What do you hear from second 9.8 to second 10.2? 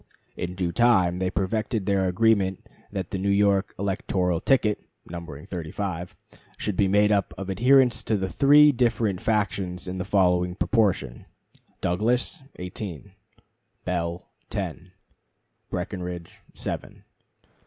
in the